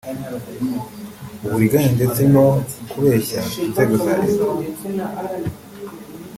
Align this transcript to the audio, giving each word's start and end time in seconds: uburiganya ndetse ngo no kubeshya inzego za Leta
uburiganya 1.45 1.91
ndetse 1.97 2.21
ngo 2.29 2.43
no 2.45 2.51
kubeshya 2.91 3.41
inzego 3.65 3.93
za 4.03 4.13
Leta 4.19 4.47